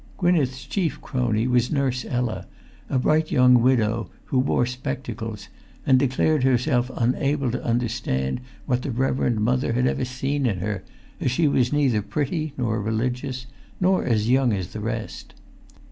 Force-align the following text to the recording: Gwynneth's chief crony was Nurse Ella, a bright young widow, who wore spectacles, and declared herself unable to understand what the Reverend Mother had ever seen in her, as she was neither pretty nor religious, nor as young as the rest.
Gwynneth's 0.17 0.65
chief 0.65 0.99
crony 0.99 1.45
was 1.47 1.69
Nurse 1.69 2.05
Ella, 2.05 2.47
a 2.89 2.97
bright 2.97 3.29
young 3.29 3.61
widow, 3.61 4.09
who 4.25 4.39
wore 4.39 4.65
spectacles, 4.65 5.47
and 5.85 5.99
declared 5.99 6.43
herself 6.43 6.89
unable 6.95 7.51
to 7.51 7.63
understand 7.63 8.41
what 8.65 8.81
the 8.81 8.89
Reverend 8.89 9.41
Mother 9.41 9.73
had 9.73 9.85
ever 9.85 10.03
seen 10.03 10.47
in 10.47 10.57
her, 10.57 10.81
as 11.19 11.29
she 11.29 11.47
was 11.47 11.71
neither 11.71 12.01
pretty 12.01 12.51
nor 12.57 12.81
religious, 12.81 13.45
nor 13.79 14.03
as 14.03 14.27
young 14.27 14.51
as 14.53 14.73
the 14.73 14.79
rest. 14.81 15.35